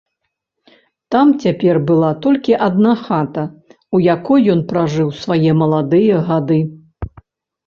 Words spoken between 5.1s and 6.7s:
свае маладыя гады.